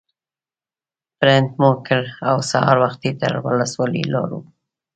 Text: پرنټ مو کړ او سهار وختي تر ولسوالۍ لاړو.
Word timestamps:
پرنټ 1.19 1.49
مو 1.59 1.71
کړ 1.87 2.03
او 2.29 2.35
سهار 2.51 2.77
وختي 2.83 3.11
تر 3.21 3.31
ولسوالۍ 3.45 4.03
لاړو. 4.13 4.39